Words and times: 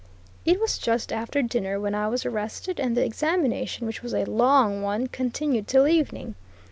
It 0.45 0.59
was 0.59 0.79
just 0.79 1.13
after 1.13 1.43
dinner 1.43 1.79
when 1.79 1.93
I 1.93 2.07
was 2.07 2.25
arrested, 2.25 2.79
and 2.79 2.97
the 2.97 3.05
examination, 3.05 3.85
which 3.85 4.01
was 4.01 4.15
a 4.15 4.25
long 4.25 4.81
one, 4.81 5.05
continued 5.05 5.67
till 5.67 5.87
evening. 5.87 6.33